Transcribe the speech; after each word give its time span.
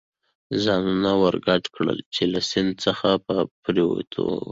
ځانونه 0.63 1.09
ور 1.21 1.35
ګډ 1.47 1.63
کړل، 1.75 1.99
چې 2.13 2.23
له 2.33 2.39
سیند 2.49 2.73
څخه 2.85 3.09
په 3.25 3.35
پورېوتو 3.61 4.21
و. 4.31 4.45